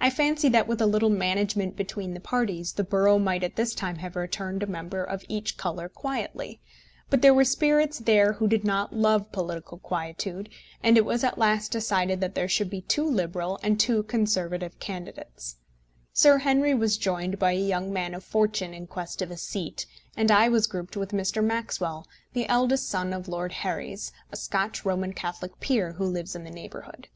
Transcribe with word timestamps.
I 0.00 0.10
fancy 0.10 0.48
that 0.50 0.68
with 0.68 0.80
a 0.80 0.86
little 0.86 1.10
management 1.10 1.74
between 1.74 2.14
the 2.14 2.20
parties 2.20 2.74
the 2.74 2.84
borough 2.84 3.18
might 3.18 3.42
at 3.42 3.56
this 3.56 3.74
time 3.74 3.96
have 3.96 4.14
returned 4.14 4.62
a 4.62 4.66
member 4.68 5.02
of 5.02 5.24
each 5.28 5.56
colour 5.56 5.88
quietly; 5.88 6.60
but 7.08 7.20
there 7.20 7.34
were 7.34 7.42
spirits 7.44 7.98
there 7.98 8.34
who 8.34 8.46
did 8.46 8.62
not 8.62 8.94
love 8.94 9.32
political 9.32 9.78
quietude, 9.78 10.50
and 10.84 10.96
it 10.96 11.04
was 11.04 11.24
at 11.24 11.36
last 11.36 11.72
decided 11.72 12.20
that 12.20 12.36
there 12.36 12.46
should 12.46 12.70
be 12.70 12.80
two 12.82 13.02
Liberal 13.02 13.58
and 13.60 13.80
two 13.80 14.04
Conservative 14.04 14.78
candidates. 14.78 15.56
Sir 16.12 16.38
Henry 16.38 16.72
was 16.72 16.96
joined 16.96 17.40
by 17.40 17.50
a 17.50 17.56
young 17.60 17.92
man 17.92 18.14
of 18.14 18.22
fortune 18.22 18.72
in 18.72 18.86
quest 18.86 19.20
of 19.20 19.32
a 19.32 19.36
seat, 19.36 19.84
and 20.16 20.30
I 20.30 20.48
was 20.48 20.68
grouped 20.68 20.96
with 20.96 21.10
Mr. 21.10 21.42
Maxwell, 21.42 22.06
the 22.34 22.46
eldest 22.48 22.88
son 22.88 23.12
of 23.12 23.26
Lord 23.26 23.50
Herries, 23.50 24.12
a 24.30 24.36
Scotch 24.36 24.84
Roman 24.84 25.12
Catholic 25.12 25.58
peer 25.58 25.94
who 25.94 26.04
lives 26.06 26.36
in 26.36 26.44
the 26.44 26.50
neighbourhood. 26.50 27.08